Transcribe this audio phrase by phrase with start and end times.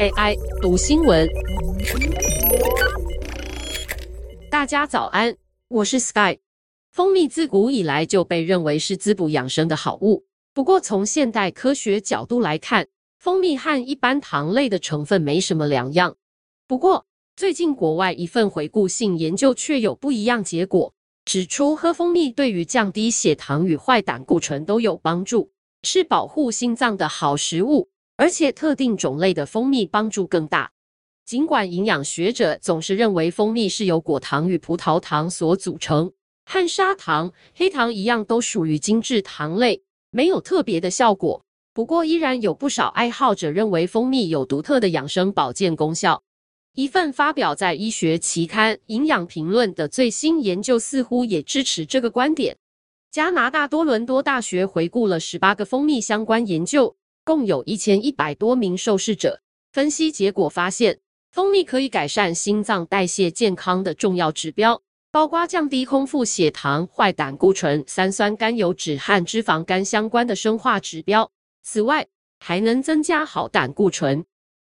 [0.00, 1.28] AI 读新闻，
[4.50, 5.36] 大家早安，
[5.68, 6.38] 我是 Sky。
[6.90, 10.24] 蜂蜜自古以来就被认为是滋补养生的好物。
[10.52, 16.16] 不过，从现代科学角度来看，蜂蜜和一般糖类的成分没什么两样。
[16.66, 20.92] 不过，最近国外一份回顾性研究却有不一样结果，
[21.24, 25.52] 指出喝蜂蜜对于降低血糖与坏胆固醇都有帮助，
[25.84, 27.88] 是保护心脏的好食物。
[28.18, 30.72] 而且特定种类的蜂蜜帮助更大。
[31.24, 36.12] 尽管营养学者总是认为蜂蜜是由果糖与葡萄糖所组成，
[36.44, 41.44] 和砂糖、黑糖一样都属于精制糖类，没有特别的效果。
[41.72, 46.20] 不过，依然有不少爱好者认为蜂蜜有独特的养生保健功效。
[46.74, 52.56] 一份发表在医学期刊《营养评论》的最新研究似乎也支持这个观点。
[53.12, 56.96] 加拿大多伦多大学回顾了十八个蜂蜜相关研究。
[57.28, 60.98] 共有一千一百多名受试者，分析结果发现，
[61.30, 64.80] 蜂蜜可以改善心脏代谢健康的重要指标，
[65.10, 71.30] 包括降低空腹血糖、坏胆固醇、三酸甘油酯和脂肪肝相关的生化指标。
[71.62, 72.06] 此外，
[72.38, 74.24] 还能增加好胆固醇。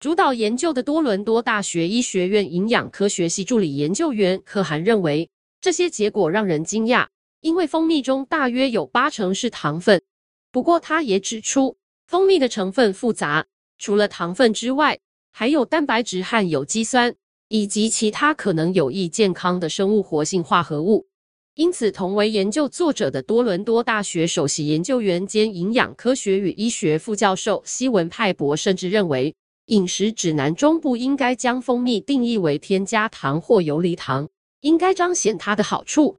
[0.00, 5.30] 主导研究的多伦多大学医学院营养科学系助理研究员可汗认为，
[5.60, 7.06] 这些结果让人惊讶，
[7.42, 10.02] 因为蜂蜜中大约有八成是糖分。
[10.50, 11.76] 不过，他也指出，
[12.10, 13.46] 蜂蜜的成分复杂，
[13.78, 14.98] 除了糖分之外，
[15.30, 17.14] 还有蛋白质和有机酸，
[17.46, 21.06] 以及其他可能有益健康的生物活性化合物。
[21.54, 29.32] 因此，同为研究作者的多伦多大学首席研究员兼营养科学与医学副教授西文派博甚至认为，
[29.66, 34.28] 饮食指南中不应该将蜂蜜定义为添加糖或游离糖，
[34.62, 36.18] 应该彰显它的好处。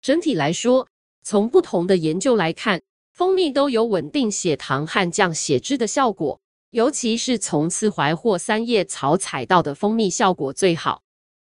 [0.00, 0.86] 整体来说，
[1.24, 2.82] 从不同的研究来看。
[3.12, 11.02] 蜂蜜都有稳定血糖和降血脂的效果，尤其是从刺槐或三叶草采到的蜂蜜效果最好。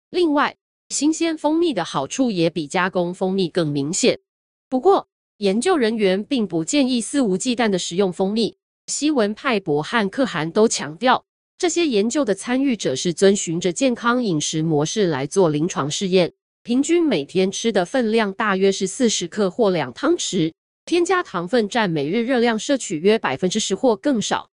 [0.09, 0.57] 另外，
[0.89, 4.19] 新鲜蜂蜜的好处也比加工蜂蜜更明显。
[4.71, 8.57] 不过，研究人员并不建议肆无忌惮地食用蜂蜜。
[8.87, 11.27] 西文派博和可汗都强调，
[11.59, 20.53] 这些研究的参与者是遵循着健康饮食模式来做临床试验，平均每天吃的分量大约是四十克或两汤匙。
[20.88, 24.49] 添加糖分占每日热量摄取约百分之十或更少。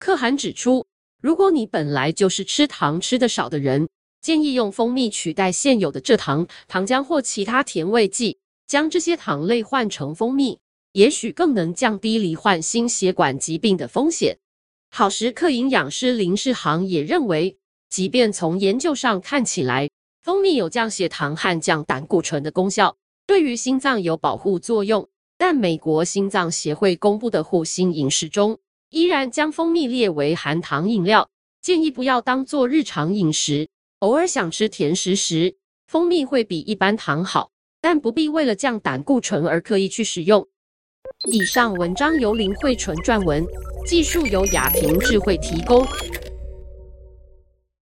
[0.00, 0.84] 可汗指出，
[1.22, 3.88] 如果你本来就是吃糖吃得少的人，
[4.20, 8.36] 建议用蜂蜜取代现有的蔗糖、糖浆或其他甜味剂，
[8.66, 10.58] 将这些糖类换成蜂蜜，
[10.90, 14.36] 也许更能降低罹患心血管疾病的风险。
[14.90, 17.56] 好时刻营养师林世航也认为，
[17.88, 19.88] 即便从研究上看起来，
[20.24, 25.08] 蜂蜜有降血糖和降胆固醇的功效，对于心脏有保护作用。
[25.38, 28.58] 但美国心脏协会公布的护心饮食中，
[28.90, 31.28] 依然将蜂蜜列为含糖饮料，
[31.60, 33.68] 建议不要当做日常饮食。
[34.00, 40.46] 偶尔想吃甜食时，蜂蜜会比一般糖好，但不必为了降胆固醇而刻意去使用。
[41.30, 43.44] 以上文章由林慧纯撰文，
[43.86, 45.86] 技术由雅婷智慧提供。